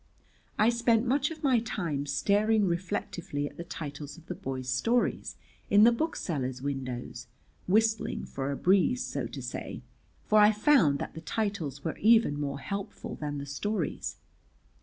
I 0.57 0.69
spent 0.69 1.05
much 1.05 1.29
of 1.29 1.43
my 1.43 1.59
time 1.59 2.07
staring 2.07 2.65
reflectively 2.65 3.47
at 3.47 3.57
the 3.57 3.63
titles 3.63 4.17
of 4.17 4.25
the 4.25 4.33
boys' 4.33 4.67
stories 4.67 5.35
in 5.69 5.83
the 5.83 5.91
booksellers' 5.91 6.59
windows, 6.59 7.27
whistling 7.67 8.25
for 8.25 8.51
a 8.51 8.57
breeze, 8.57 9.05
so 9.05 9.27
to 9.27 9.41
say, 9.43 9.83
for 10.25 10.39
I 10.39 10.51
found 10.53 10.97
that 10.97 11.13
the 11.13 11.21
titles 11.21 11.83
were 11.83 11.97
even 11.99 12.39
more 12.39 12.57
helpful 12.57 13.13
than 13.13 13.37
the 13.37 13.45
stories. 13.45 14.15